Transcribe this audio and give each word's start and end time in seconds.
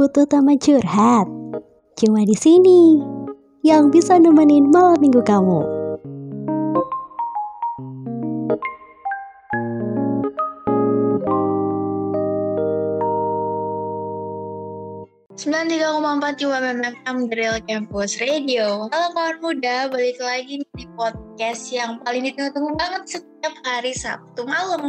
butuh 0.00 0.24
teman 0.24 0.56
curhat? 0.56 1.28
Cuma 2.00 2.24
di 2.24 2.32
sini 2.32 3.04
yang 3.60 3.92
bisa 3.92 4.16
nemenin 4.16 4.72
malam 4.72 4.96
minggu 4.96 5.20
kamu. 5.20 5.60
Sembilan 15.36 15.68
tiga 15.68 15.92
empat 15.92 16.40
FM 16.40 17.28
dari 17.28 17.44
Campus 17.68 18.16
Radio. 18.24 18.88
Halo 18.88 19.08
kawan 19.12 19.36
muda, 19.44 19.92
balik 19.92 20.16
lagi 20.16 20.64
di 20.80 20.84
podcast 20.96 21.68
yang 21.76 22.00
paling 22.00 22.24
ditunggu-tunggu 22.24 22.72
banget 22.80 23.20
setiap 23.20 23.52
hari 23.68 23.92
Sabtu 23.92 24.48
malam. 24.48 24.80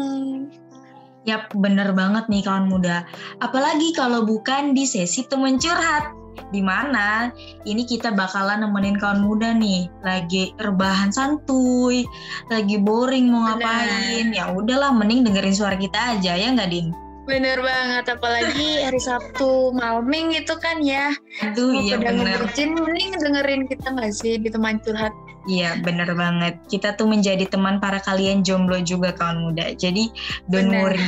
Yap, 1.29 1.53
bener 1.53 1.93
banget 1.93 2.25
nih 2.33 2.41
kawan 2.41 2.65
muda. 2.65 3.05
Apalagi 3.45 3.93
kalau 3.93 4.25
bukan 4.25 4.73
di 4.73 4.89
sesi 4.89 5.21
temen 5.29 5.61
curhat. 5.61 6.17
Di 6.49 6.63
mana 6.63 7.29
ini 7.67 7.83
kita 7.83 8.15
bakalan 8.15 8.63
nemenin 8.63 8.97
kawan 8.97 9.21
muda 9.21 9.53
nih. 9.53 9.85
Lagi 10.01 10.55
rebahan 10.57 11.11
santuy, 11.13 12.07
lagi 12.49 12.79
boring 12.81 13.29
mau 13.29 13.51
ngapain. 13.51 14.33
Ya 14.33 14.49
udahlah, 14.49 14.95
mending 14.95 15.27
dengerin 15.27 15.53
suara 15.53 15.77
kita 15.77 16.17
aja 16.17 16.33
ya 16.39 16.55
nggak 16.55 16.71
Din? 16.71 16.89
Bener 17.29 17.61
banget, 17.61 18.17
apalagi 18.17 18.81
hari 18.81 18.97
Sabtu 18.97 19.75
malaming 19.77 20.33
gitu 20.33 20.57
kan 20.57 20.81
ya. 20.81 21.13
Aduh 21.45 21.85
iya 21.85 22.01
bener. 22.01 22.49
Mending 22.57 23.11
dengerin 23.21 23.69
kita 23.69 23.93
nggak 23.93 24.11
sih 24.15 24.41
di 24.41 24.49
teman 24.49 24.81
curhat. 24.81 25.13
Iya 25.43 25.81
bener 25.81 26.13
banget. 26.13 26.61
Kita 26.69 26.93
tuh 26.93 27.09
menjadi 27.09 27.49
teman 27.49 27.81
para 27.81 27.97
kalian 27.97 28.45
jomblo 28.45 28.77
juga 28.81 29.09
kawan 29.09 29.41
muda. 29.41 29.73
Jadi 29.73 30.13
don't 30.45 30.69
Bener. 30.69 30.93
worry. 30.93 31.01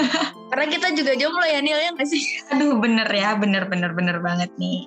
Karena 0.52 0.66
kita 0.68 0.88
juga 0.92 1.12
jomblo 1.16 1.44
ya 1.44 1.64
Nil 1.64 1.78
ya 1.78 1.90
nggak 1.96 2.08
sih? 2.08 2.22
Aduh 2.52 2.76
bener 2.76 3.08
ya, 3.08 3.38
bener 3.40 3.64
bener 3.66 3.96
bener 3.96 4.20
banget 4.20 4.52
nih. 4.56 4.84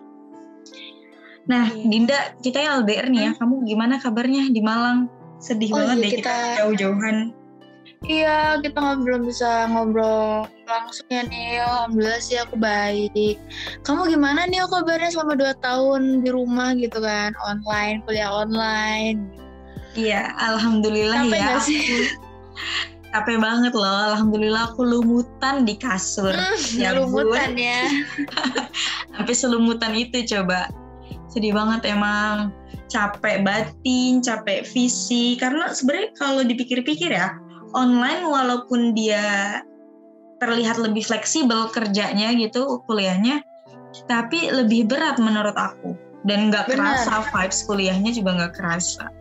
Nah 1.44 1.67
Iya. 1.67 1.85
Dinda, 1.89 2.19
kita 2.39 2.58
yang 2.59 2.73
LDR 2.85 3.08
nih 3.09 3.22
ya. 3.22 3.31
Kamu 3.35 3.66
gimana 3.66 3.97
kabarnya 3.97 4.47
di 4.47 4.61
Malang? 4.61 5.09
Sedih 5.41 5.73
Oh 5.73 5.81
banget 5.81 5.95
iya, 5.97 6.03
deh 6.03 6.11
kita, 6.13 6.22
kita- 6.23 6.55
jauh-jauhan. 6.63 7.17
Iya, 8.04 8.59
kita 8.59 8.76
nggak 8.84 9.00
belum 9.08 9.22
bisa 9.23 9.72
ngobrol 9.72 10.44
langsung 10.68 11.08
ya 11.08 11.23
Nil. 11.23 11.64
Alhamdulillah 11.64 12.20
sih 12.20 12.36
aku 12.36 12.59
baik. 12.59 13.40
Kamu 13.88 14.12
gimana 14.12 14.44
nih 14.44 14.68
kabarnya 14.68 15.08
selama 15.16 15.40
2 15.40 15.64
tahun 15.64 16.02
di 16.20 16.30
rumah 16.36 16.76
gitu 16.76 17.00
kan? 17.00 17.31
Online, 17.48 18.04
kuliah 18.04 18.28
online. 18.28 19.24
Iya, 19.96 20.36
alhamdulillah 20.36 21.31
Capek 21.31 21.40
ya. 21.40 21.56
sih? 21.64 21.84
Capek 23.14 23.38
banget 23.40 23.72
loh. 23.78 24.12
Alhamdulillah 24.12 24.74
aku 24.74 24.84
lumutan 24.84 25.64
di 25.64 25.78
kasur. 25.78 26.34
Ya 26.74 26.92
Lumutan 26.98 27.56
ya. 27.56 27.88
Sampai 29.16 29.36
selumutan 29.38 29.94
itu 29.94 30.26
coba. 30.28 30.68
Sedih 31.30 31.54
banget 31.54 31.94
emang. 31.94 32.50
Capek 32.90 33.46
batin, 33.46 34.20
capek 34.20 34.66
fisik. 34.66 35.40
Karena 35.40 35.72
sebenarnya 35.72 36.09
kalau 36.18 36.42
dipikir-pikir 36.42 37.14
ya, 37.14 37.38
online 37.73 38.25
walaupun 38.29 38.93
dia 38.93 39.59
terlihat 40.41 40.75
lebih 40.81 41.03
fleksibel 41.05 41.71
kerjanya 41.71 42.33
gitu, 42.35 42.83
kuliahnya, 42.89 43.41
tapi 44.09 44.49
lebih 44.52 44.89
berat 44.89 45.17
menurut 45.21 45.55
aku. 45.55 45.95
Dan 46.23 46.47
nggak 46.51 46.71
kerasa 46.71 47.27
vibes 47.35 47.67
kuliahnya 47.67 48.11
juga 48.16 48.31
nggak 48.39 48.53
kerasa. 48.55 49.11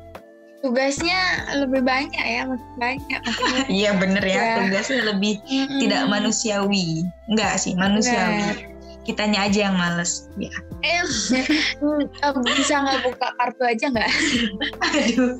Tugasnya 0.62 1.18
lebih 1.58 1.82
banyak 1.82 2.22
ya, 2.22 2.46
makin 2.46 2.72
banyak. 2.78 3.20
Iya 3.82 3.98
bener 3.98 4.22
ya, 4.22 4.38
Ya. 4.38 4.54
tugasnya 4.62 5.02
lebih 5.10 5.42
Mm-mm. 5.42 5.82
tidak 5.82 6.06
manusiawi. 6.06 7.02
Enggak 7.26 7.58
sih, 7.58 7.74
manusiawi. 7.74 8.70
Kitanya 9.02 9.50
aja 9.50 9.66
yang 9.66 9.74
males. 9.74 10.30
Ya. 10.38 10.54
Eh, 10.86 11.02
eh, 12.22 12.32
bisa 12.54 12.74
nggak 12.78 13.02
buka 13.02 13.28
kartu 13.34 13.62
aja 13.66 13.84
nggak? 13.90 14.10
Aduh. 14.94 15.34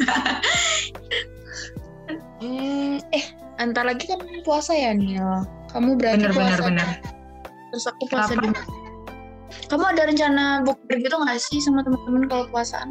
Hmm, 2.42 2.98
eh, 3.14 3.25
antar 3.56 3.86
lagi 3.86 4.10
kan 4.10 4.19
puasa 4.42 4.75
ya 4.75 4.91
Nil. 4.91 5.47
Kamu 5.70 5.94
berarti 5.94 6.26
Bener 6.26 6.32
bener 6.34 6.58
puasa 6.58 6.66
bener. 6.66 6.88
terus 7.70 7.84
aku 7.86 8.03
puasa 8.10 8.34
Kenapa? 8.34 8.60
di 8.66 8.80
Kamu 9.70 9.84
ada 9.86 10.03
rencana 10.04 10.44
bukber 10.60 10.97
gitu 10.98 11.14
nggak 11.14 11.38
sih 11.38 11.62
sama 11.62 11.86
teman-teman 11.86 12.26
kalau 12.26 12.44
puasaan? 12.50 12.91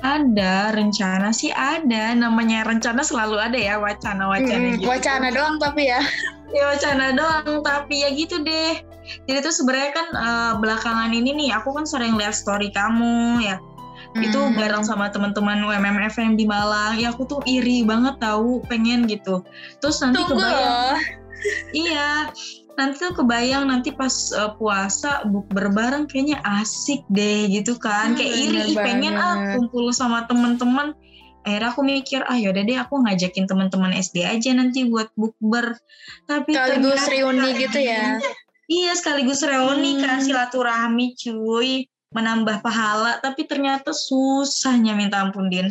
Ada 0.00 0.70
rencana 0.76 1.32
sih 1.32 1.50
ada. 1.50 2.14
Namanya 2.14 2.62
rencana 2.62 3.00
selalu 3.02 3.40
ada 3.42 3.58
ya 3.58 3.74
wacana-wacana 3.80 4.54
Mm, 4.54 4.72
gitu. 4.78 4.86
Wacana 4.86 5.28
doang 5.34 5.56
tapi 5.58 5.88
ya. 5.90 6.00
Ya 6.54 6.62
wacana 6.70 7.10
doang, 7.10 7.64
tapi 7.66 8.06
ya 8.06 8.08
gitu 8.14 8.38
deh. 8.40 8.78
Jadi 9.26 9.38
tuh 9.42 9.50
sebenarnya 9.50 9.90
kan 9.92 10.06
eh, 10.14 10.52
belakangan 10.62 11.10
ini 11.10 11.34
nih 11.34 11.50
aku 11.58 11.74
kan 11.74 11.82
sering 11.88 12.14
lihat 12.14 12.36
story 12.38 12.70
kamu 12.70 13.42
ya. 13.42 13.56
Itu 14.18 14.40
Hmm. 14.40 14.54
bareng 14.54 14.82
sama 14.82 15.08
teman-teman 15.08 15.60
UMMFM 15.60 16.34
di 16.34 16.44
Malang. 16.44 16.96
Ya 16.96 17.10
aku 17.10 17.24
tuh 17.24 17.40
iri 17.44 17.82
banget 17.82 18.16
tahu 18.16 18.62
pengen 18.64 19.04
gitu. 19.04 19.44
Terus 19.78 20.00
nanti 20.00 20.16
Tunggu 20.18 20.36
kebayang. 20.36 20.96
Iya, 21.70 22.32
nanti 22.74 22.96
tuh 22.98 23.12
kebayang 23.14 23.64
nanti 23.66 23.90
pas 23.90 24.10
uh, 24.32 24.56
puasa 24.56 25.22
bukber 25.24 25.68
bareng 25.68 26.04
kayaknya 26.04 26.40
asik 26.42 27.04
deh 27.08 27.46
gitu 27.46 27.76
kan. 27.76 28.12
Hmm, 28.12 28.18
Kayak 28.18 28.34
iri, 28.34 28.48
bener 28.50 28.66
ih 28.66 28.76
pengen 28.76 29.14
ah 29.14 29.34
banget. 29.36 29.54
kumpul 29.60 29.86
sama 29.90 30.24
temen-temen. 30.26 30.96
Akhirnya 31.42 31.70
aku 31.70 31.80
mikir, 31.80 32.26
ah 32.26 32.34
yaudah 32.34 32.58
deh 32.60 32.74
aku 32.74 32.98
ngajakin 32.98 33.46
teman-teman 33.46 33.94
SD 33.94 34.26
aja 34.26 34.50
nanti 34.50 34.82
buat 34.84 35.14
bukber. 35.14 35.78
Tapi 36.26 36.50
Sekaligus 36.50 36.98
ternyata- 36.98 37.12
reuni 37.12 37.48
gitu 37.62 37.78
ya. 37.78 38.18
Iya 38.66 38.92
sekaligus 38.92 39.40
reuni 39.40 39.94
Hmm. 39.94 40.02
kan 40.02 40.16
silaturahmi 40.18 41.14
cuy. 41.14 41.86
Menambah 42.16 42.64
pahala, 42.64 43.20
tapi 43.20 43.44
ternyata 43.44 43.92
susahnya 43.92 44.96
minta 44.96 45.20
ampun 45.20 45.52
Din. 45.52 45.68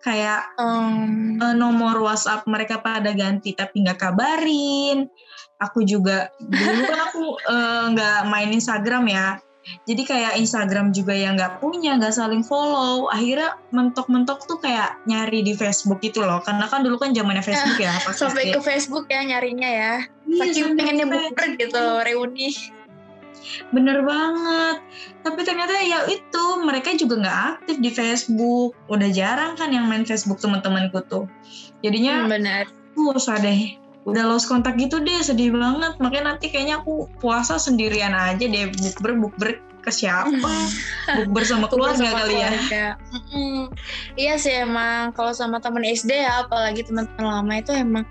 Kayak 0.00 0.52
Um, 0.56 1.40
eh, 1.40 1.56
nomor 1.56 2.00
WhatsApp 2.00 2.48
mereka 2.48 2.80
pada 2.80 3.12
ganti 3.12 3.52
tapi 3.52 3.84
nggak 3.84 4.00
kabarin. 4.00 5.08
Aku 5.60 5.84
juga 5.84 6.32
dulu 6.40 6.80
kan 6.88 7.00
aku 7.12 7.24
eh, 7.40 7.84
nggak 7.92 8.18
main 8.32 8.50
Instagram 8.52 9.04
ya. 9.08 9.28
Jadi 9.88 10.02
kayak 10.04 10.36
Instagram 10.36 10.92
juga 10.92 11.16
yang 11.16 11.40
nggak 11.40 11.56
punya, 11.60 11.96
nggak 11.96 12.12
saling 12.12 12.44
follow. 12.44 13.08
Akhirnya 13.08 13.56
mentok-mentok 13.72 14.44
tuh 14.44 14.60
kayak 14.60 15.00
nyari 15.08 15.40
di 15.40 15.56
Facebook 15.56 16.04
itu 16.04 16.20
loh. 16.20 16.44
Karena 16.44 16.68
kan 16.68 16.84
dulu 16.84 17.00
kan 17.00 17.16
zamannya 17.16 17.40
Facebook 17.40 17.80
ya. 17.80 17.96
Sampai 18.12 18.52
ke 18.52 18.60
Facebook 18.60 19.08
ya 19.08 19.24
nyarinya 19.24 19.68
ya. 19.68 19.94
Iya, 20.28 20.52
Saking 20.52 20.76
pengennya 20.76 21.06
ke 21.08 21.12
bukber 21.16 21.46
gitu, 21.56 21.84
reuni. 22.04 22.52
Bener 23.72 24.02
banget. 24.04 24.76
Tapi 25.24 25.40
ternyata 25.44 25.74
ya 25.84 26.06
itu 26.08 26.44
mereka 26.62 26.92
juga 26.96 27.20
nggak 27.20 27.38
aktif 27.58 27.76
di 27.80 27.90
Facebook. 27.92 28.72
Udah 28.88 29.08
jarang 29.10 29.54
kan 29.58 29.70
yang 29.72 29.86
main 29.88 30.04
Facebook 30.04 30.40
teman-temanku 30.40 31.00
tuh. 31.06 31.28
Jadinya 31.84 32.24
Hmm, 32.24 32.32
benar. 32.32 32.64
usah 32.94 33.40
deh. 33.42 33.76
Udah 34.04 34.28
lost 34.28 34.52
kontak 34.52 34.76
gitu 34.76 35.00
deh, 35.00 35.20
sedih 35.24 35.52
banget. 35.56 35.96
Makanya 35.96 36.36
nanti 36.36 36.52
kayaknya 36.52 36.84
aku 36.84 37.08
puasa 37.18 37.56
sendirian 37.56 38.12
aja 38.12 38.44
deh, 38.44 38.68
bukber 38.68 39.16
bukber 39.16 39.50
ke 39.84 39.90
siapa? 39.92 40.32
bukber 41.20 41.44
sama 41.44 41.68
keluarga 41.68 42.00
Sama 42.00 42.24
kali 42.24 42.34
ya. 42.40 42.52
Iya 44.16 44.34
sih 44.40 44.54
emang 44.64 45.12
kalau 45.12 45.36
sama 45.36 45.60
temen 45.60 45.84
SD 45.84 46.24
ya 46.24 46.48
apalagi 46.48 46.84
teman-teman 46.88 47.44
lama 47.44 47.54
itu 47.60 47.72
emang 47.76 48.04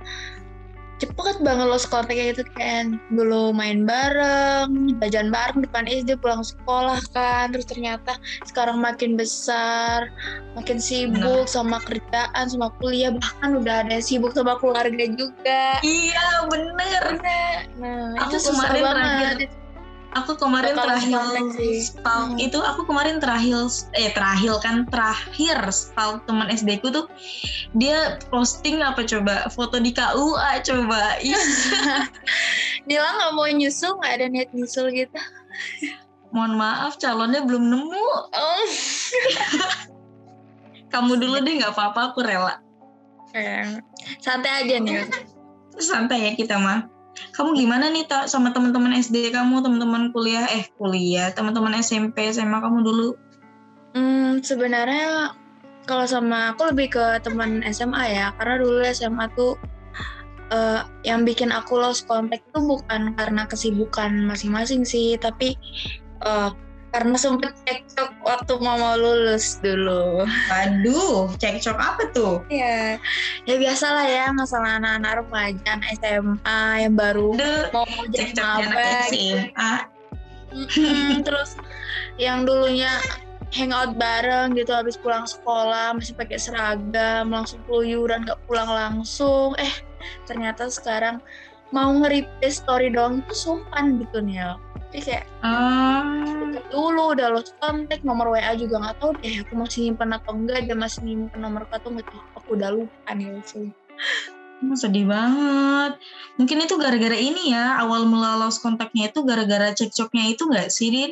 cepet 1.03 1.36
banget 1.44 1.66
lo 1.68 1.75
sekolah 1.75 2.08
kayak 2.08 2.38
gitu 2.38 2.44
kan. 2.56 2.97
Dulu 3.12 3.52
main 3.52 3.84
bareng 3.84 4.96
jajan 5.03 5.28
bareng 5.28 5.68
depan 5.68 5.84
SD 5.91 6.16
pulang 6.24 6.41
sekolah 6.44 7.00
kan. 7.12 7.52
Terus 7.52 7.68
ternyata 7.68 8.16
sekarang 8.47 8.80
makin 8.80 9.19
besar 9.19 10.08
makin 10.56 10.78
sibuk 10.78 11.50
sama 11.50 11.81
kerjaan 11.84 12.46
sama 12.47 12.69
kuliah 12.80 13.12
bahkan 13.12 13.59
udah 13.59 13.84
ada 13.86 14.00
sibuk 14.00 14.31
sama 14.31 14.56
keluarga 14.62 15.06
juga. 15.14 15.78
Iya 15.84 16.47
bener. 16.47 17.03
nah 17.78 18.16
Aku 18.28 18.38
itu 18.40 18.49
susah 18.52 18.72
kemarin 18.72 18.84
banget. 18.84 19.35
terakhir 19.49 19.62
Aku 20.13 20.37
kemarin 20.37 20.77
terakhir 20.77 21.17
stalk 21.81 22.37
Hmm. 22.37 22.37
itu 22.37 22.61
aku 22.61 22.85
kemarin 22.85 23.17
terakhir 23.17 23.65
eh 23.97 24.13
terakhir 24.13 24.61
kan 24.61 24.85
terakhir 24.85 25.57
stalk 25.73 26.21
teman 26.29 26.53
SD 26.53 26.77
ku 26.85 26.93
tuh 26.93 27.09
dia 27.73 28.21
posting 28.29 28.77
apa 28.85 29.01
coba? 29.01 29.49
Foto 29.49 29.81
di 29.81 29.89
KUA 29.89 30.61
coba. 30.61 31.17
Ih, 31.17 31.33
Nila 32.87 33.09
nggak 33.09 33.31
mau 33.33 33.49
nyusul 33.49 33.97
nggak 33.97 34.13
ada 34.21 34.25
niat 34.29 34.49
nyusul 34.53 34.93
gitu. 34.93 35.17
Mohon 36.29 36.53
maaf 36.61 37.01
calonnya 37.01 37.41
belum 37.41 37.73
nemu. 37.73 38.05
Oh. 38.37 38.65
Kamu 40.93 41.17
dulu 41.17 41.41
deh 41.41 41.57
nggak 41.57 41.73
apa-apa 41.73 42.13
aku 42.13 42.21
rela. 42.21 42.61
Eh, 43.33 43.81
santai 44.21 44.61
aja 44.61 44.77
nih. 44.77 45.09
santai 45.73 46.29
ya 46.29 46.31
kita 46.37 46.61
mah 46.61 46.85
kamu 47.34 47.58
gimana 47.58 47.90
nih 47.90 48.06
tak 48.06 48.30
sama 48.30 48.53
teman-teman 48.53 48.94
SD 48.94 49.34
kamu 49.34 49.66
teman-teman 49.66 50.14
kuliah? 50.14 50.46
Eh 50.53 50.70
kuliah. 50.78 51.34
Teman-teman 51.34 51.74
SMP 51.82 52.30
SMA 52.30 52.62
kamu 52.62 52.85
dulu. 52.85 53.09
Hmm, 53.97 54.41
sebenarnya 54.46 55.34
kalau 55.90 56.06
sama 56.06 56.53
aku 56.53 56.70
lebih 56.70 56.94
ke 56.94 57.06
teman 57.26 57.66
SMA 57.74 58.14
ya, 58.14 58.28
karena 58.38 58.56
dulu 58.62 58.80
SMA 58.85 59.26
tuh 59.34 59.58
eh, 60.53 60.82
yang 61.02 61.26
bikin 61.26 61.50
aku 61.50 61.82
lost 61.82 62.06
contact 62.06 62.46
tuh 62.53 62.62
bukan 62.62 63.18
karena 63.18 63.50
kesibukan 63.50 64.14
masing-masing 64.30 64.85
sih, 64.85 65.18
tapi 65.18 65.58
eh, 66.22 66.50
karena 66.93 67.17
sempet 67.17 67.57
cekcok 67.66 68.13
waktu 68.22 68.53
mau 68.61 68.78
mau 68.78 68.93
lulus 68.93 69.57
dulu. 69.66 70.29
Waduh, 70.53 71.34
cekcok 71.41 71.73
apa 71.73 72.03
tuh? 72.13 72.45
Iya, 72.53 73.01
ya 73.49 73.55
biasa 73.57 73.85
lah 73.90 74.05
ya 74.05 74.25
masalah 74.29 74.78
anak-anak 74.78 75.25
remaja, 75.25 75.67
anak 75.73 75.90
SMA 75.97 76.61
yang 76.85 76.93
baru 76.93 77.34
Aduh, 77.34 77.66
mau 77.73 77.85
mau 77.90 78.05
jadi 78.13 78.31
maba 78.37 79.09
gitu. 79.09 79.41
Terus 81.25 81.57
yang 82.22 82.45
dulunya 82.45 83.01
hangout 83.49 83.97
bareng 83.97 84.53
gitu 84.53 84.69
habis 84.73 84.97
pulang 84.97 85.25
sekolah 85.25 85.97
masih 85.97 86.13
pakai 86.13 86.37
seragam 86.41 87.29
langsung 87.29 87.61
keluyuran 87.69 88.25
gak 88.25 88.41
pulang 88.49 88.66
langsung 88.66 89.53
eh 89.61 89.69
ternyata 90.25 90.69
sekarang 90.73 91.22
mau 91.69 91.89
nge-replay 92.01 92.49
story 92.49 92.89
doang 92.89 93.22
itu 93.22 93.34
sumpan 93.34 94.01
gitu 94.01 94.25
nih 94.25 94.57
jadi 94.93 95.01
kayak 95.09 95.25
deket 96.53 96.66
dulu 96.69 97.17
udah 97.17 97.28
lost 97.34 97.57
contact 97.57 98.05
nomor 98.05 98.29
WA 98.29 98.53
juga 98.53 98.78
nggak 98.78 98.97
tahu 99.01 99.11
deh 99.25 99.41
aku 99.41 99.53
masih 99.57 99.90
nyimpen 99.90 100.13
atau 100.13 100.31
enggak 100.37 100.69
dia 100.69 100.78
masih 100.78 101.01
nyimpen 101.01 101.40
nomor 101.41 101.66
atau 101.66 101.90
nggak 101.90 102.05
tahu 102.05 102.22
aku 102.37 102.47
udah 102.53 102.69
lupa 102.69 103.09
nih 103.17 103.41
sih 103.43 103.73
Hmm, 104.63 104.79
sedih 104.79 105.03
banget. 105.03 105.99
Mungkin 106.40 106.63
itu 106.63 106.79
gara-gara 106.79 107.19
ini 107.19 107.51
ya, 107.51 107.84
awal 107.84 108.07
mula 108.07 108.40
lost 108.40 108.63
kontaknya 108.63 109.11
itu 109.11 109.19
gara-gara 109.28 109.75
cekcoknya 109.75 110.31
itu 110.31 110.47
nggak 110.47 110.72
sih, 110.72 110.87
Din? 110.87 111.11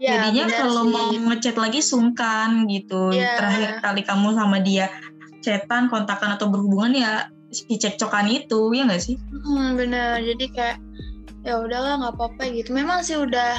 Jadinya 0.00 0.48
benar 0.48 0.58
kalau 0.64 0.82
sih. 0.88 0.92
mau 0.94 1.06
ngechat 1.12 1.56
lagi 1.60 1.80
sungkan 1.84 2.64
gitu. 2.72 3.12
Iya. 3.12 3.36
Terakhir 3.36 3.70
kali 3.84 4.00
kamu 4.00 4.28
sama 4.32 4.64
dia 4.64 4.88
chatan, 5.44 5.92
kontakan 5.92 6.40
atau 6.40 6.48
berhubungan 6.48 6.96
ya 6.96 7.28
si 7.52 7.76
cekcokan 7.76 8.32
itu, 8.32 8.72
ya 8.72 8.88
nggak 8.88 9.02
sih? 9.04 9.20
Hmm, 9.20 9.76
bener. 9.76 10.16
Jadi 10.24 10.44
kayak 10.48 10.87
ya 11.48 11.56
udahlah 11.58 11.92
nggak 12.04 12.14
apa-apa 12.14 12.42
gitu. 12.52 12.76
Memang 12.76 13.00
sih 13.00 13.16
udah 13.16 13.56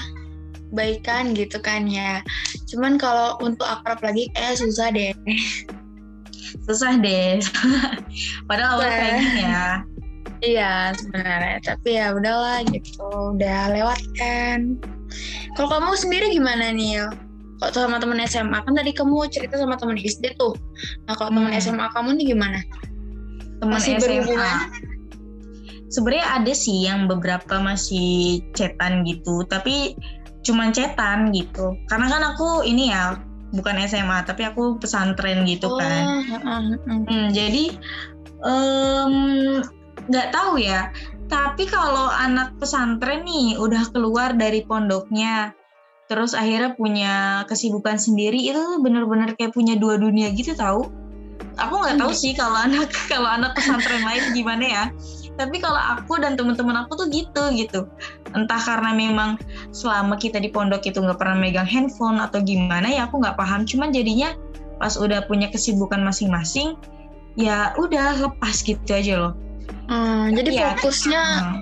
baikan 0.70 1.34
gitu 1.34 1.58
kan 1.58 1.90
ya. 1.90 2.22
Cuman 2.70 3.02
kalau 3.02 3.34
untuk 3.42 3.66
akrab 3.66 3.98
lagi 4.06 4.30
kayak 4.38 4.62
susah 4.62 4.94
deh. 4.94 5.12
Susah 6.70 6.98
deh. 6.98 7.42
Padahal 8.50 8.78
Susah. 8.78 8.90
pengen 8.94 9.26
ya. 9.36 9.66
Iya 10.40 10.74
sebenarnya. 10.96 11.58
Tapi 11.66 11.90
ya 11.98 12.14
udahlah 12.14 12.62
gitu. 12.70 13.04
Udah 13.36 13.74
lewat 13.74 14.00
kan. 14.16 14.78
Kalau 15.58 15.68
kamu 15.68 15.98
sendiri 15.98 16.30
gimana 16.32 16.70
nih? 16.72 17.10
Kok 17.60 17.76
sama 17.76 18.00
temen 18.00 18.22
SMA 18.24 18.56
kan 18.64 18.72
tadi 18.72 18.96
kamu 18.96 19.28
cerita 19.28 19.60
sama 19.60 19.76
temen 19.76 20.00
SD 20.00 20.38
tuh. 20.40 20.56
Nah 21.10 21.18
kalau 21.18 21.34
temen 21.34 21.52
Hmm. 21.52 21.60
SMA 21.60 21.86
kamu 21.92 22.16
nih 22.16 22.26
gimana? 22.32 22.60
Teman 23.60 23.76
Masih 23.76 24.00
SMA. 24.00 24.04
berhubungan? 24.24 24.58
Sebenarnya 25.90 26.42
ada 26.42 26.54
sih 26.54 26.86
yang 26.86 27.10
beberapa 27.10 27.58
masih 27.58 28.46
chatan 28.54 29.02
gitu, 29.10 29.42
tapi 29.50 29.98
cuman 30.46 30.70
chatan 30.70 31.34
gitu. 31.34 31.76
Karena 31.90 32.08
kan 32.08 32.22
aku 32.34 32.62
ini 32.64 32.94
ya 32.94 33.18
bukan 33.50 33.82
SMA, 33.90 34.22
tapi 34.30 34.46
aku 34.46 34.78
pesantren 34.78 35.44
gitu 35.50 35.74
kan. 35.74 36.04
Oh, 36.06 36.22
heeh, 36.22 36.62
heeh. 36.78 37.00
Hmm, 37.10 37.28
jadi 37.34 37.64
nggak 40.10 40.30
tahu 40.34 40.62
ya. 40.62 40.94
Tapi 41.30 41.70
kalau 41.70 42.10
anak 42.10 42.58
pesantren 42.58 43.22
nih 43.22 43.58
udah 43.62 43.94
keluar 43.94 44.34
dari 44.34 44.66
pondoknya, 44.66 45.54
terus 46.10 46.34
akhirnya 46.34 46.74
punya 46.74 47.46
kesibukan 47.46 48.02
sendiri, 48.02 48.50
itu 48.50 48.82
bener-bener 48.82 49.38
kayak 49.38 49.54
punya 49.54 49.78
dua 49.78 50.02
dunia 50.02 50.34
gitu 50.34 50.58
tahu. 50.58 50.90
Aku 51.62 51.74
nggak 51.86 52.02
tahu 52.02 52.14
sih 52.18 52.34
kalau 52.34 52.58
anak 52.58 52.90
kalau 53.12 53.30
anak 53.30 53.54
pesantren 53.54 54.02
lain 54.02 54.34
gimana 54.34 54.66
ya. 54.66 54.86
Tapi 55.40 55.64
kalau 55.64 55.80
aku 55.80 56.20
dan 56.20 56.36
teman-teman 56.36 56.84
aku 56.84 57.00
tuh 57.00 57.08
gitu 57.08 57.44
gitu. 57.56 57.88
Entah 58.36 58.60
karena 58.60 58.92
memang 58.92 59.40
selama 59.72 60.20
kita 60.20 60.36
di 60.44 60.52
pondok 60.52 60.84
itu 60.84 61.00
nggak 61.00 61.16
pernah 61.16 61.40
megang 61.40 61.64
handphone 61.66 62.20
atau 62.20 62.44
gimana 62.44 62.92
ya 62.92 63.08
aku 63.08 63.24
nggak 63.24 63.40
paham. 63.40 63.64
Cuman 63.64 63.96
jadinya 63.96 64.36
pas 64.84 65.00
udah 65.00 65.24
punya 65.32 65.48
kesibukan 65.48 66.04
masing-masing, 66.04 66.76
ya 67.40 67.72
udah 67.80 68.20
lepas 68.20 68.60
gitu 68.60 68.84
aja 68.92 69.16
loh. 69.16 69.34
Hmm, 69.88 70.36
jadi 70.36 70.50
Iya. 70.52 70.68
fokusnya 70.76 71.24
Nah, 71.24 71.56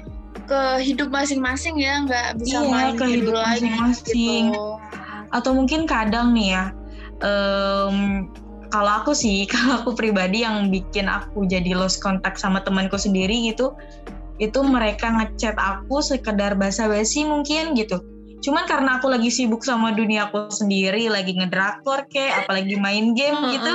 ke 0.48 0.62
hidup 0.82 1.14
masing-masing 1.14 1.78
ya, 1.78 2.02
nggak 2.02 2.42
bisa 2.42 2.66
Iya, 2.66 2.70
main 2.74 2.94
ke 2.98 3.06
hidup 3.06 3.34
masing-masing. 3.38 4.52
gitu. 4.54 4.74
atau 5.28 5.52
mungkin 5.52 5.84
kadang 5.84 6.32
nih 6.32 6.56
ya, 6.56 6.66
em, 7.20 8.26
kalau 8.70 9.04
aku 9.04 9.12
sih, 9.16 9.46
kalau 9.52 9.84
aku 9.84 9.92
pribadi 9.98 10.44
yang 10.44 10.70
bikin 10.70 11.08
aku 11.08 11.46
jadi 11.48 11.74
lost 11.78 12.00
contact 12.04 12.40
sama 12.42 12.62
temanku 12.64 12.96
sendiri 13.00 13.52
gitu, 13.52 13.74
itu 14.38 14.60
mereka 14.62 15.10
ngechat 15.10 15.58
aku 15.58 16.02
sekedar 16.04 16.54
basa-basi 16.54 17.26
mungkin 17.26 17.74
gitu. 17.74 18.00
Cuman 18.46 18.70
karena 18.70 19.02
aku 19.02 19.10
lagi 19.10 19.34
sibuk 19.34 19.66
sama 19.66 19.98
dunia 19.98 20.30
aku 20.30 20.54
sendiri, 20.54 21.10
lagi 21.10 21.34
ngedrakor 21.34 22.06
kek, 22.06 22.46
apalagi 22.46 22.78
main 22.78 23.18
game 23.18 23.34
gitu, 23.50 23.74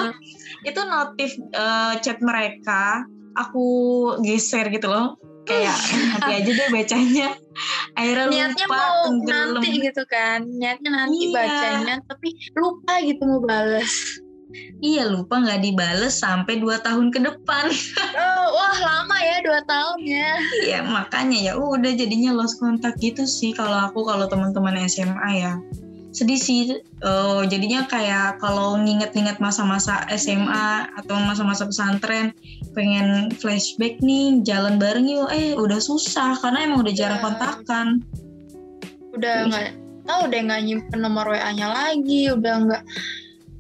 itu 0.62 0.81
notif 0.87 1.35
eh, 1.35 1.95
chat 1.99 2.23
mereka 2.23 3.03
aku 3.35 3.65
geser 4.23 4.69
gitu 4.71 4.87
loh 4.93 5.17
kayak 5.49 5.75
nanti 6.15 6.31
aja 6.38 6.50
deh 6.55 6.69
bacanya 6.71 7.29
akhirnya 7.99 8.27
Niatnya 8.31 8.67
lupa 8.67 8.79
mau 8.79 8.97
tenggelam 9.05 9.53
nanti 9.59 9.69
gitu 9.85 10.03
kan, 10.09 10.41
niatnya 10.47 10.91
nanti 10.91 11.25
Iya. 11.29 11.35
bacanya, 11.37 11.95
tapi 12.09 12.29
lupa 12.56 12.93
gitu 13.05 13.23
mau 13.29 13.41
bales. 13.45 13.93
Iya 14.81 15.06
lupa 15.06 15.40
nggak 15.40 15.60
dibales 15.62 16.19
sampai 16.19 16.58
dua 16.58 16.78
tahun 16.81 17.10
ke 17.10 17.19
depan 17.22 17.70
Oh, 18.22 18.46
wah 18.54 18.76
lama 18.78 19.16
ya 19.19 19.38
dua 19.43 19.60
tahun 19.64 20.00
ya. 20.04 20.31
iya 20.62 20.78
makanya 20.82 21.38
ya 21.38 21.52
udah 21.56 21.93
jadinya 21.94 22.32
lost 22.32 22.58
contact 22.58 23.00
gitu 23.00 23.25
sih 23.25 23.52
kalau 23.52 23.88
aku 23.88 24.04
kalau 24.04 24.28
teman-teman 24.28 24.76
SMA 24.87 25.31
ya 25.40 25.52
sedih 26.12 26.37
sih 26.37 26.60
Eh, 27.02 27.43
jadinya 27.50 27.82
kayak 27.90 28.38
kalau 28.38 28.78
nginget-nginget 28.78 29.43
masa-masa 29.43 30.06
SMA 30.14 30.87
atau 30.94 31.19
masa-masa 31.19 31.66
pesantren 31.66 32.31
pengen 32.78 33.26
flashback 33.34 33.99
nih 33.99 34.38
jalan 34.46 34.78
bareng 34.78 35.10
yuk 35.10 35.26
eh 35.34 35.58
udah 35.58 35.82
susah 35.82 36.38
karena 36.38 36.62
emang 36.62 36.87
udah 36.87 36.94
jarang 36.94 37.19
Iya. 37.19 37.26
kontakan 37.26 37.87
Udah 39.19 39.34
nggak 39.50 39.66
tahu 40.06 40.20
udah 40.31 40.40
nggak 40.46 40.62
nyimpen 40.62 41.00
nomor 41.02 41.26
WA-nya 41.26 41.69
lagi, 41.75 42.31
udah 42.31 42.54
nggak 42.70 42.82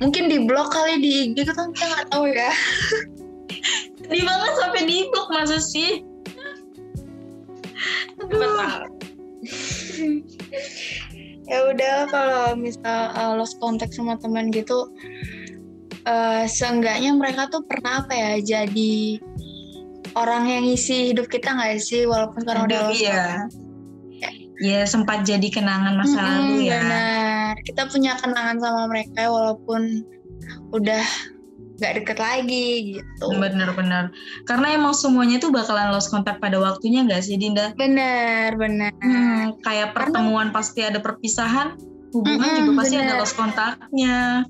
mungkin 0.02 0.26
di 0.26 0.42
blok 0.42 0.74
kali 0.74 0.98
di 0.98 1.10
IG 1.30 1.46
kan 1.46 1.70
kita 1.70 1.84
nggak 1.86 2.06
tahu 2.10 2.26
ya. 2.26 2.50
sedih 4.02 4.24
banget 4.26 4.52
sampai 4.58 4.82
di 4.84 4.96
blok 5.14 5.28
masa 5.30 5.56
sih 5.62 6.02
Aduh. 8.22 8.86
Ya 11.50 11.58
udah 11.66 11.96
kalau 12.06 12.46
misal 12.54 13.10
uh, 13.18 13.34
lost 13.34 13.58
contact 13.58 13.96
sama 13.98 14.14
teman 14.20 14.54
gitu 14.54 14.88
uh, 16.06 16.44
seenggaknya 16.46 17.12
mereka 17.16 17.50
tuh 17.50 17.66
pernah 17.66 18.06
apa 18.06 18.14
ya 18.14 18.32
jadi 18.40 19.18
orang 20.14 20.44
yang 20.48 20.62
ngisi 20.70 21.12
hidup 21.12 21.26
kita 21.28 21.50
nggak 21.56 21.82
sih 21.82 22.06
walaupun 22.06 22.46
sekarang 22.46 22.70
udah 22.70 22.80
lost 22.88 23.02
iya. 23.02 23.10
contact. 23.10 23.61
Ya 24.62 24.86
sempat 24.86 25.26
jadi 25.26 25.42
kenangan 25.50 25.98
masa 25.98 26.22
Mm-mm, 26.22 26.38
lalu 26.54 26.70
ya. 26.70 26.78
benar 26.78 27.54
kita 27.66 27.82
punya 27.90 28.12
kenangan 28.14 28.56
sama 28.62 28.82
mereka 28.86 29.26
walaupun 29.26 30.06
udah 30.70 31.02
nggak 31.82 31.92
deket 31.98 32.18
lagi 32.22 32.66
gitu 32.94 33.26
Bener-bener. 33.26 34.14
Karena 34.46 34.66
emang 34.70 34.94
semuanya 34.94 35.42
tuh 35.42 35.50
bakalan 35.50 35.90
lost 35.90 36.14
contact 36.14 36.38
pada 36.38 36.62
waktunya 36.62 37.02
nggak 37.02 37.26
sih 37.26 37.34
Dinda? 37.34 37.74
benar 37.74 38.54
benar 38.54 38.94
Hmm, 39.02 39.58
kayak 39.66 39.98
pertemuan 39.98 40.54
pasti 40.54 40.86
ada 40.86 41.02
perpisahan, 41.02 41.74
hubungan 42.14 42.38
Mm-mm, 42.38 42.58
juga 42.62 42.72
pasti 42.86 42.94
ada 42.94 43.02
bener. 43.02 43.18
lost 43.18 43.34
kontaknya. 43.34 44.46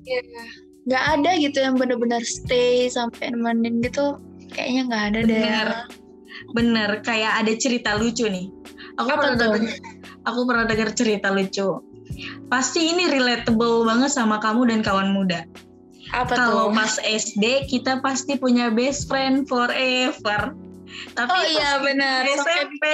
nggak 0.82 1.04
ada 1.16 1.30
gitu 1.38 1.58
yang 1.62 1.74
benar-benar 1.78 2.20
stay 2.20 2.90
sampai 2.90 3.30
nemenin 3.32 3.80
gitu 3.80 4.18
kayaknya 4.52 4.82
nggak 4.92 5.04
ada 5.08 5.18
deh 5.24 5.30
Bener. 5.30 5.68
Bener, 6.52 6.90
kayak 7.00 7.32
ada 7.44 7.52
cerita 7.56 7.96
lucu 7.96 8.26
nih. 8.28 8.50
Aku 8.98 9.08
Apa 9.08 9.16
pernah 9.32 9.56
tuh? 9.56 9.62
Aku 10.26 10.40
pernah 10.46 10.66
denger 10.66 10.94
cerita 10.94 11.30
lucu. 11.32 11.82
Pasti 12.50 12.92
ini 12.92 13.08
relatable 13.08 13.86
banget 13.86 14.10
sama 14.12 14.38
kamu 14.42 14.68
dan 14.68 14.80
kawan 14.84 15.14
muda. 15.14 15.46
apa 16.12 16.34
Kalau 16.34 16.68
tuh 16.68 16.76
pas 16.76 16.98
SD 17.00 17.70
kita 17.72 18.02
pasti 18.04 18.36
punya 18.36 18.68
best 18.68 19.08
friend 19.08 19.48
forever. 19.48 20.52
Tapi 21.16 21.30
oh 21.30 21.44
iya 21.46 21.80
benar 21.80 22.28
SMP 22.28 22.84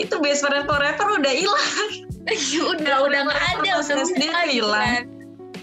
itu 0.00 0.14
best 0.22 0.40
friend 0.40 0.64
forever 0.64 1.06
udah 1.20 1.34
hilang. 1.34 1.72
udah 2.78 2.96
udah 3.04 3.20
nggak 3.26 3.42
ada 3.58 3.70
udah 3.84 3.96
SD 4.06 4.22
gitu 4.22 4.48
hilang. 4.48 5.04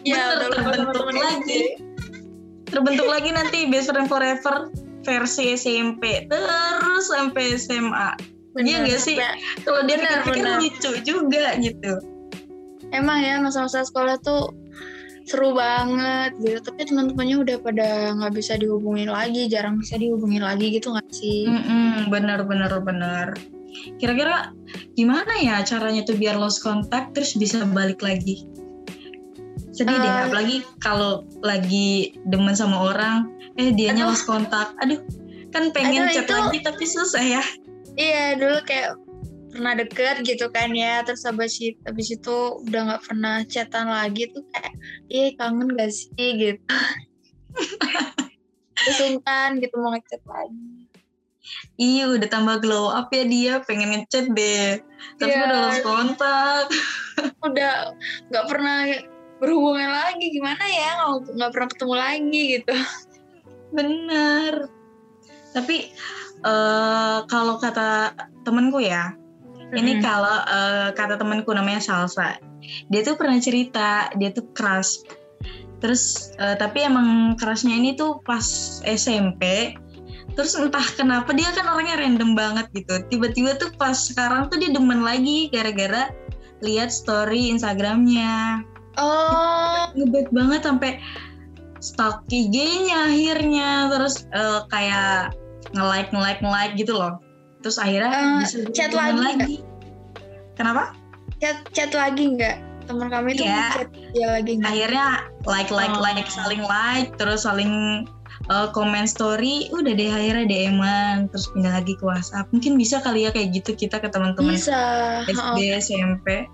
ya 0.06 0.36
Bener, 0.36 0.46
udah 0.46 0.50
terbentuk 0.62 1.08
lagi. 1.16 1.62
Terbentuk 2.70 3.08
lagi 3.10 3.30
nanti 3.34 3.60
best 3.72 3.90
friend 3.90 4.06
forever 4.06 4.70
versi 5.02 5.58
SMP 5.58 6.30
terus 6.30 7.10
sampai 7.10 7.58
SMA. 7.58 8.38
Bener, 8.51 8.65
Iya 8.65 8.77
nggak 8.82 9.00
sih? 9.00 9.15
sampai- 9.15 9.39
Kalau 9.62 9.82
dia 9.84 9.96
Bener, 9.96 10.18
pikir 10.24 10.34
bener. 10.41 10.58
lucu 10.58 10.91
juga 11.03 11.46
gitu. 11.58 11.94
emang 12.89 13.20
ya 13.20 13.38
masa-masa 13.38 13.84
sekolah 13.84 14.18
tuh 14.18 14.50
seru 15.24 15.53
banget 15.53 16.34
gitu 16.39 16.58
tapi 16.60 16.82
teman-temannya 16.84 17.38
udah 17.38 17.58
pada 17.60 17.88
nggak 18.15 18.34
bisa 18.34 18.58
dihubungin 18.58 19.06
lagi 19.08 19.46
jarang 19.46 19.77
bisa 19.77 19.94
dihubungin 19.96 20.41
lagi 20.41 20.74
gitu 20.74 20.89
nggak 20.89 21.06
sih 21.12 21.46
Mm-mm, 21.46 22.10
bener 22.10 22.41
bener 22.44 22.82
bener 22.82 23.38
kira-kira 23.96 24.50
gimana 24.96 25.29
ya 25.38 25.62
caranya 25.62 26.01
tuh 26.01 26.18
biar 26.18 26.34
lost 26.34 26.60
contact 26.60 27.13
terus 27.13 27.38
bisa 27.38 27.62
balik 27.63 28.01
lagi 28.01 28.50
sedih 29.70 29.94
deh 29.94 30.10
Eh. 30.10 30.22
apalagi 30.25 30.58
kalau 30.79 31.12
lagi 31.39 32.10
demen 32.25 32.51
sama 32.51 32.89
orang 32.89 33.29
eh 33.53 33.70
dianya 33.70 34.03
Aduh. 34.03 34.12
lost 34.12 34.25
contact 34.25 34.74
aduh 34.79 34.98
kan 35.48 35.70
pengen 35.70 36.10
Aduh, 36.10 36.13
chat 36.15 36.25
itu- 36.25 36.34
lagi 36.36 36.58
tapi 36.60 36.84
susah 36.84 37.22
ya 37.22 37.44
iya 38.00 38.39
dulu 38.39 38.63
kayak 38.63 38.96
pernah 39.51 39.74
deket 39.75 40.15
gitu 40.24 40.48
kan 40.53 40.72
ya. 40.72 41.03
Terus 41.03 41.25
habis 41.27 41.58
itu, 41.60 41.75
habis 41.84 42.08
itu 42.13 42.36
udah 42.70 42.82
nggak 42.96 43.03
pernah 43.03 43.36
chatan 43.44 43.91
lagi 43.91 44.29
tuh 44.32 44.46
kayak 44.56 44.74
iya 45.12 45.27
kangen 45.36 45.75
gak 45.75 45.91
sih? 45.91 46.29
gitu. 46.38 46.62
Terus 48.79 48.96
sungkan 49.01 49.60
gitu 49.60 49.75
mau 49.82 49.91
ngechat 49.91 50.22
lagi. 50.24 50.88
Iya 51.82 52.13
udah 52.13 52.29
tambah 52.29 52.62
glow 52.62 52.94
up 52.94 53.10
ya 53.10 53.25
dia 53.25 53.53
pengen 53.65 53.89
ngechat 53.98 54.29
deh. 54.32 54.77
Tapi 55.18 55.34
Iya. 55.34 55.44
udah 55.50 55.60
lost 55.65 55.82
kontak. 55.84 56.65
Udah 57.44 57.91
nggak 58.32 58.46
pernah 58.48 58.79
berhubungan 59.44 59.91
lagi. 59.91 60.29
Gimana 60.32 60.63
ya 60.68 61.03
nggak 61.36 61.51
pernah 61.51 61.68
ketemu 61.72 61.96
lagi 61.96 62.41
gitu. 62.60 62.75
Bener. 63.75 64.53
Tapi 65.56 65.89
eh, 66.46 67.19
kalau 67.27 67.55
kata 67.60 68.15
temenku 68.48 68.79
ya 68.79 69.15
Ini 69.69 70.01
Mm-mm. 70.01 70.05
kalau 70.05 70.38
eh, 70.50 70.89
kata 70.98 71.22
temanku 71.22 71.53
namanya 71.53 71.77
Salsa. 71.77 72.41
Dia 72.89 73.05
tuh 73.05 73.13
pernah 73.22 73.38
cerita, 73.38 74.10
dia 74.17 74.34
tuh 74.34 74.50
keras. 74.58 75.05
Terus 75.77 76.34
eh, 76.41 76.58
tapi 76.58 76.81
emang 76.81 77.38
kerasnya 77.38 77.77
ini 77.77 77.93
tuh 77.93 78.17
pas 78.25 78.43
SMP. 78.81 79.74
Terus 80.34 80.58
entah 80.58 80.86
kenapa 80.98 81.36
dia 81.38 81.53
kan 81.53 81.69
orangnya 81.69 82.01
random 82.01 82.34
banget 82.34 82.65
gitu. 82.74 82.98
Tiba-tiba 83.13 83.62
tuh 83.62 83.69
pas 83.77 83.93
sekarang 83.93 84.50
tuh 84.50 84.58
dia 84.58 84.74
demen 84.74 85.05
lagi 85.05 85.53
gara-gara 85.53 86.10
lihat 86.65 86.89
story 86.89 87.53
Instagramnya. 87.53 88.65
oh 88.98 89.86
Ngebet 89.93 90.34
banget 90.34 90.65
sampai 90.65 90.98
stalk 91.77 92.25
IG-nya 92.34 93.13
akhirnya. 93.13 93.69
Terus 93.93 94.25
eh, 94.34 94.62
kayak 94.74 95.38
nge-like 95.72 96.10
nge-like 96.10 96.39
nge-like 96.39 96.74
gitu 96.75 96.94
loh. 96.96 97.20
Terus 97.60 97.75
akhirnya 97.75 98.39
bisa 98.44 98.63
chat 98.72 98.89
demen 98.96 99.20
lagi 99.20 99.60
Kenapa? 100.56 100.96
chat 101.39 101.63
chat 101.72 101.92
lagi 101.96 102.36
nggak 102.36 102.60
teman 102.84 103.08
kami 103.08 103.32
itu 103.32 103.48
Iya. 103.48 103.80
chat 103.80 103.89
dia 104.12 104.28
lagi 104.28 104.51
nggak 104.60 104.72
akhirnya 104.72 105.08
like 105.48 105.70
like 105.72 105.94
Oh. 105.96 106.04
like 106.04 106.28
saling 106.28 106.60
like 106.66 107.16
terus 107.16 107.48
saling 107.48 108.04
uh, 108.50 108.68
komen 108.72 109.06
story 109.06 109.70
udah 109.72 109.94
deh 109.94 110.10
akhirnya 110.10 110.50
DM-an 110.50 111.30
terus 111.32 111.48
pindah 111.54 111.80
lagi 111.80 111.96
ke 111.96 112.04
WhatsApp 112.04 112.50
mungkin 112.51 112.75
bisa 112.75 113.00
kali 113.00 113.24
ya 113.24 113.32
kayak 113.32 113.56
gitu 113.56 113.72
kita 113.72 114.01
ke 114.01 114.10
teman-teman 114.12 114.56
bisa 114.58 114.80
SD 115.30 115.60
SMP 115.80 116.50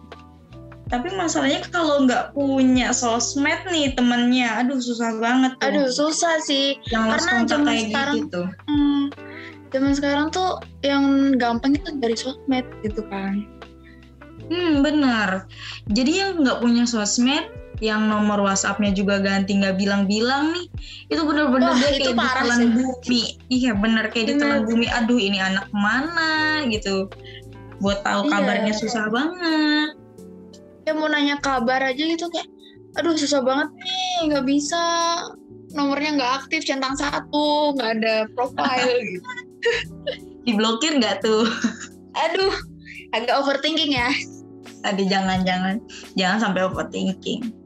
tapi 0.85 1.09
masalahnya 1.17 1.65
kalau 1.73 2.05
nggak 2.05 2.37
punya 2.37 2.93
sosmed 2.93 3.57
nih 3.73 3.97
temennya 3.97 4.61
aduh 4.61 4.77
susah 4.77 5.17
banget 5.17 5.57
tuh. 5.57 5.65
Aduh 5.73 5.87
susah 5.89 6.37
sih. 6.45 6.77
Yang 6.93 7.05
karena 7.17 7.31
zaman 7.49 7.65
kayak 7.73 7.85
sekarang- 7.89 8.15
gitu 8.21 8.41
hmm, 8.69 9.03
zaman 9.73 9.91
sekarang 9.97 10.27
tuh 10.29 10.49
yang 10.85 11.03
gampang 11.41 11.73
itu 11.73 11.89
dari 11.97 12.13
sosmed 12.13 12.65
gitu 12.85 13.01
kan. 13.09 13.49
Hmm 14.45 14.85
benar. 14.85 15.49
Jadi 15.89 16.11
yang 16.21 16.31
nggak 16.45 16.61
punya 16.61 16.85
sosmed 16.85 17.49
yang 17.83 18.07
nomor 18.07 18.39
WhatsAppnya 18.39 18.95
juga 18.95 19.19
ganti 19.19 19.57
nggak 19.57 19.75
bilang-bilang 19.75 20.55
nih 20.55 20.69
itu 21.11 21.21
bener-bener 21.27 21.75
Wah, 21.75 21.75
dia 21.75 21.91
kayak 21.97 22.13
ditelan 22.15 22.61
bumi. 22.71 23.23
Iya 23.51 23.71
bener 23.75 24.05
kayak 24.13 24.31
Bener. 24.31 24.37
ditelan 24.37 24.61
bumi. 24.69 24.87
Aduh 24.93 25.17
ini 25.19 25.41
anak 25.41 25.65
mana 25.73 26.61
gitu. 26.69 27.09
Buat 27.81 28.05
tahu 28.05 28.29
Iya. 28.29 28.31
kabarnya 28.31 28.73
susah 28.77 29.09
banget 29.11 30.04
ya 30.85 30.93
mau 30.93 31.09
nanya 31.09 31.41
kabar 31.41 31.81
aja 31.81 31.97
gitu 31.97 32.29
kayak 32.29 32.49
aduh 32.95 33.17
susah 33.17 33.41
banget 33.43 33.69
nih 33.75 34.31
nggak 34.31 34.45
bisa. 34.45 34.83
Nomornya 35.75 36.15
nggak 36.15 36.33
aktif 36.45 36.63
centang 36.63 36.95
satu 36.95 37.75
nggak 37.75 37.91
ada 37.99 38.15
profile. 38.31 38.95
Gitu 39.01 39.29
diblokir 40.45 41.01
nggak 41.01 41.25
tuh? 41.25 41.43
Aduh 42.15 42.53
agak 43.11 43.35
overthinking 43.43 43.97
ya. 43.97 44.09
Tadi 44.85 45.03
jangan-jangan. 45.09 45.81
Jangan 46.13 46.37
sampai 46.39 46.61
overthinking. 46.69 47.65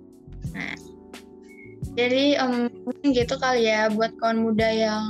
Jadi 1.99 2.39
em, 2.39 2.71
mungkin 2.87 3.07
gitu 3.11 3.35
kali 3.35 3.67
ya 3.67 3.91
buat 3.91 4.15
kawan 4.23 4.39
muda 4.39 4.71
yang 4.71 5.03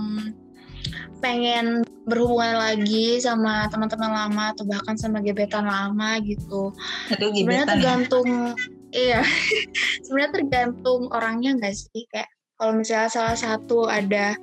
pengen 1.20 1.84
berhubungan 2.10 2.58
lagi 2.58 3.22
sama 3.22 3.70
teman-teman 3.70 4.10
lama 4.10 4.44
atau 4.56 4.66
bahkan 4.66 4.98
sama 4.98 5.22
gebetan 5.22 5.68
lama 5.68 6.18
gitu. 6.26 6.74
Aduh 7.14 7.30
sebenarnya 7.32 7.66
ya 7.66 7.72
tergantung 7.72 8.28
iya. 8.92 9.22
Sebenarnya 10.08 10.32
tergantung 10.42 11.12
orangnya 11.14 11.54
nggak 11.60 11.76
sih? 11.78 12.10
Kayak 12.10 12.30
kalau 12.58 12.74
misalnya 12.76 13.10
salah 13.14 13.38
satu 13.38 13.88
ada 13.88 14.36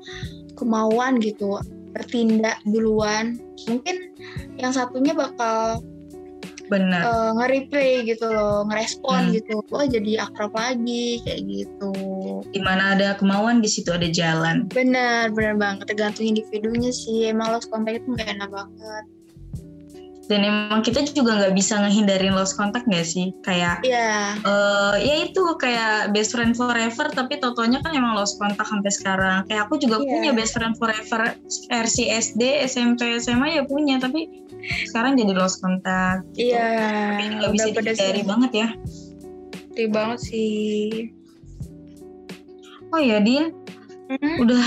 kemauan 0.56 1.20
gitu 1.20 1.60
bertindak 1.92 2.60
duluan 2.68 3.40
mungkin 3.68 4.12
yang 4.60 4.72
satunya 4.72 5.16
bakal 5.16 5.80
bener 6.66 6.98
eh, 6.98 7.30
nge-replay 7.40 7.92
gitu 8.04 8.26
loh 8.26 8.66
ngerespon 8.66 9.30
Hmm. 9.30 9.34
gitu. 9.36 9.62
Oh 9.70 9.86
jadi 9.86 10.26
akrab 10.26 10.52
lagi 10.56 11.22
kayak 11.22 11.40
gitu 11.46 11.92
di 12.50 12.60
mana 12.60 12.98
ada 12.98 13.14
kemauan 13.16 13.62
di 13.62 13.68
situ 13.70 13.92
ada 13.94 14.08
jalan. 14.10 14.66
Benar 14.68 15.32
benar 15.32 15.54
banget. 15.56 15.84
Tergantung 15.92 16.26
individunya 16.26 16.90
sih. 16.90 17.30
Emang 17.30 17.54
lost 17.54 17.70
contact 17.70 18.02
itu 18.02 18.08
nggak 18.16 18.28
enak 18.36 18.50
banget. 18.50 19.04
Dan 20.26 20.42
emang 20.42 20.82
kita 20.82 21.06
juga 21.06 21.38
nggak 21.38 21.54
bisa 21.54 21.78
ngehindarin 21.78 22.34
lost 22.34 22.58
contact 22.58 22.90
nggak 22.90 23.06
sih? 23.06 23.30
Kayak 23.46 23.78
ya 23.86 24.34
eh 24.42 24.94
ya 25.06 25.14
itu 25.22 25.38
kayak 25.54 26.10
best 26.10 26.34
friend 26.34 26.58
forever 26.58 27.06
tapi 27.14 27.38
totonya 27.38 27.78
kan 27.78 27.94
emang 27.94 28.18
lost 28.18 28.34
kontak 28.42 28.66
sampai 28.66 28.90
sekarang. 28.90 29.46
Kayak 29.46 29.70
aku 29.70 29.78
juga 29.78 30.02
Iya. 30.02 30.10
punya 30.10 30.30
best 30.34 30.58
friend 30.58 30.74
forever 30.82 31.30
versi 31.70 32.10
SD 32.10 32.42
SMP 32.66 33.14
SMA 33.22 33.54
ya 33.54 33.62
punya 33.70 34.02
tapi 34.02 34.26
sekarang 34.90 35.14
jadi 35.14 35.30
lost 35.30 35.62
kontak 35.62 36.26
gitu. 36.34 36.58
iya. 36.58 36.74
Kayaknya 37.22 37.34
nggak 37.38 37.52
bisa 37.54 37.66
dihindari 37.70 38.18
sih 38.18 38.26
banget 38.26 38.52
ya. 38.52 38.68
Banget 39.94 40.20
sih 40.26 41.14
oh 42.96 43.00
ya 43.04 43.20
Din 43.20 43.52
Hmm? 44.06 44.38
udah 44.38 44.62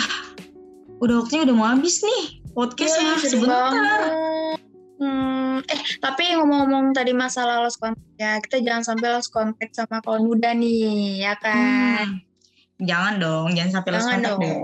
udah 1.00 1.16
waktunya 1.24 1.48
udah 1.48 1.56
mau 1.56 1.72
habis 1.72 2.04
nih 2.04 2.44
podcastnya 2.52 3.24
sedih 3.24 3.40
sebentar 3.40 3.72
banget. 3.72 4.12
Hmm, 5.00 5.64
eh 5.64 5.80
tapi 6.04 6.36
ngomong-ngomong 6.36 6.92
tadi 6.92 7.16
masalah 7.16 7.64
lost 7.64 7.80
contact 7.80 8.20
ya, 8.20 8.36
kita 8.44 8.60
jangan 8.60 8.84
sampai 8.84 9.16
lost 9.16 9.32
contact 9.32 9.80
sama 9.80 10.04
kawan 10.04 10.28
muda 10.28 10.52
nih, 10.52 11.24
ya 11.24 11.40
kan? 11.40 12.20
Hmm. 12.20 12.84
jangan 12.84 13.16
dong 13.24 13.56
jangan 13.56 13.80
sampai 13.80 13.90
lost 13.96 14.12
jangan 14.12 14.20
kontak 14.20 14.34
dong. 14.36 14.44
deh 14.44 14.60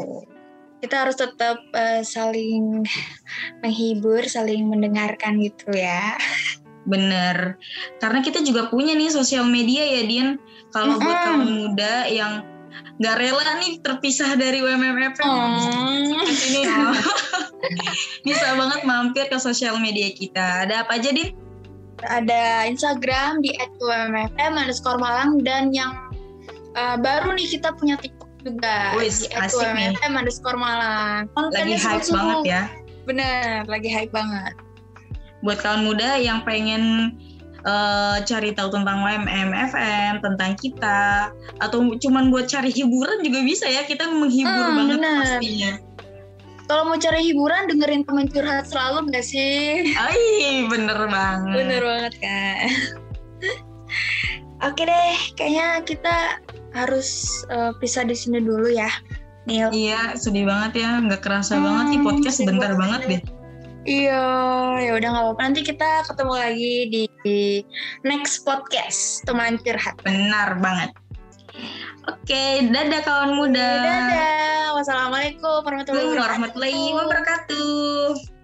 Kita 0.83 0.95
harus 1.07 1.15
tetap 1.15 1.57
eh, 1.71 2.03
saling 2.03 2.83
menghibur, 3.63 4.27
saling 4.27 4.67
mendengarkan 4.67 5.39
gitu 5.39 5.71
ya. 5.71 6.19
Bener, 6.83 7.55
karena 8.03 8.19
kita 8.19 8.43
juga 8.43 8.67
punya 8.67 8.91
nih 8.91 9.07
sosial 9.07 9.47
media 9.47 9.87
ya 9.87 10.03
Din. 10.03 10.35
Kalau 10.75 10.99
buat 10.99 11.15
Mm-mm. 11.15 11.25
kaum 11.25 11.43
muda 11.47 12.11
yang 12.11 12.43
nggak 12.95 13.15
rela 13.19 13.43
nih 13.59 13.79
terpisah 13.83 14.39
dari 14.39 14.63
WMMF, 14.63 15.19
Oh. 15.19 15.59
ini 16.23 16.63
bisa 18.27 18.55
banget 18.55 18.81
mampir 18.87 19.27
ke 19.27 19.37
sosial 19.39 19.79
media 19.83 20.11
kita. 20.15 20.63
Ada 20.67 20.87
apa 20.87 20.95
aja 20.99 21.11
Din? 21.11 21.35
Ada 22.03 22.67
Instagram 22.71 23.39
di 23.39 23.55
@umfm 23.79 24.53
underscore 24.59 24.99
Malang 24.99 25.43
dan 25.43 25.71
yang 25.71 25.95
eh, 26.75 26.97
baru 26.99 27.35
nih 27.35 27.55
kita 27.55 27.71
punya 27.75 27.95
TikTok 27.99 28.31
juga 28.43 28.93
Wis, 28.99 29.25
di. 29.27 29.35
@umfm 29.35 30.13
underscore 30.15 30.59
Malang. 30.59 31.27
Lagi 31.51 31.75
hype 31.75 32.07
banget 32.11 32.39
ya. 32.45 32.63
Bener, 33.05 33.65
lagi 33.67 33.89
hype 33.89 34.11
banget. 34.13 34.53
Buat 35.43 35.61
kaum 35.61 35.85
muda 35.85 36.17
yang 36.17 36.41
pengen 36.41 37.13
eh, 37.65 38.17
cari 38.23 38.53
tahu 38.53 38.69
tentang 38.71 39.01
WMM 39.01 39.49
FM, 39.51 40.13
tentang 40.21 40.53
kita, 40.55 41.33
atau 41.59 41.81
cuman 41.97 42.29
buat 42.29 42.45
cari 42.45 42.69
hiburan 42.69 43.21
juga 43.21 43.41
bisa 43.41 43.65
ya. 43.65 43.83
Kita 43.83 44.05
menghibur 44.07 44.53
Hmm, 44.53 44.77
banget 44.77 44.97
bener. 45.01 45.19
pastinya. 45.19 45.73
Kalau 46.65 46.81
mau 46.83 46.97
cari 46.97 47.21
hiburan, 47.21 47.69
dengerin 47.69 48.01
temen 48.01 48.25
curhat 48.25 48.65
selalu 48.65 49.13
gak 49.13 49.21
sih? 49.21 49.85
Ay, 49.93 50.65
bener 50.65 50.97
banget. 51.05 51.53
Bener 51.55 51.81
banget 51.81 52.13
kan. 52.17 52.69
Oke 54.63 54.81
deh, 54.81 55.13
kayaknya 55.35 55.83
kita 55.85 56.15
harus 56.73 57.07
eh, 57.47 57.69
pisah 57.77 58.01
di 58.01 58.17
sini 58.17 58.41
dulu 58.41 58.65
ya, 58.65 58.89
Nil. 59.45 59.69
Iya, 59.69 60.17
sedih 60.17 60.49
banget 60.49 60.81
ya. 60.81 60.97
Nggak 61.05 61.21
kerasa 61.21 61.53
Hmm, 61.55 61.65
banget 61.65 61.85
nih 61.91 62.01
podcast 62.01 62.35
sedih 62.39 62.49
bentar 62.49 62.71
banget. 62.73 62.81
banget 62.81 63.01
deh. 63.05 63.21
Iya, 63.85 64.25
ya 64.81 64.91
udah 64.97 65.09
nggak 65.13 65.23
apa-apa. 65.29 65.41
Nanti 65.45 65.61
kita 65.61 66.09
ketemu 66.09 66.33
lagi 66.33 66.75
di 66.89 67.41
next 68.01 68.41
podcast 68.41 69.21
teman 69.29 69.61
curhat. 69.61 70.01
Benar 70.01 70.57
banget. 70.57 70.89
Oke, 72.09 72.65
dadah 72.69 73.01
kawan 73.05 73.31
muda. 73.37 73.69
Dadah. 73.85 74.73
Wassalamualaikum 74.81 75.61
warahmatullahi 75.63 76.05
wabarakatuh. 76.11 76.25
warahmatullahi 76.25 76.83
wabarakatuh. 76.97 78.34